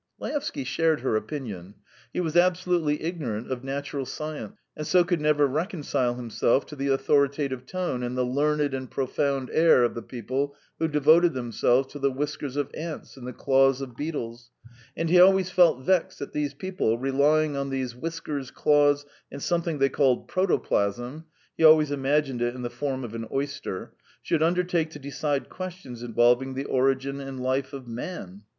[0.17, 1.75] Laevsky shared her opinion.
[2.11, 6.87] He was absolutely ignorant of natural science, and so could never reconcile himself to the
[6.87, 11.99] authoritative tone and the learned and profound air of the people who devoted themselves to
[11.99, 14.49] the whiskers of ants and the claws of beetles,
[14.97, 19.77] and he always felt vexed that these people, relying on these whiskers, claws, and something
[19.77, 21.25] they called protoplasm
[21.55, 23.93] (he always imagined it in the form of an oyster),
[24.23, 28.41] should undertake to decide questions involving the origin and life of man.